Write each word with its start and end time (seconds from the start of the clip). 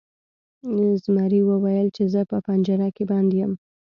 زمري 1.03 1.41
وویل 1.49 1.87
چې 1.95 2.03
زه 2.13 2.21
په 2.31 2.37
پنجره 2.45 2.87
کې 2.95 3.03
بند 3.11 3.31
یم. 3.39 3.51